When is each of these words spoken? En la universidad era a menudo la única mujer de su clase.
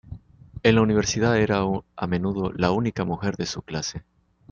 En 0.63 0.73
la 0.73 0.81
universidad 0.81 1.37
era 1.37 1.59
a 1.95 2.07
menudo 2.07 2.51
la 2.53 2.71
única 2.71 3.05
mujer 3.05 3.35
de 3.37 3.45
su 3.45 3.61
clase. 3.61 4.01